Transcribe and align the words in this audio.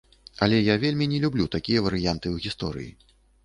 Але, 0.45 0.61
я 0.67 0.77
вельмі 0.83 1.09
не 1.11 1.21
люблю 1.27 1.45
такія 1.59 1.85
варыянты 1.87 2.27
ў 2.35 2.49
гісторыі. 2.49 2.91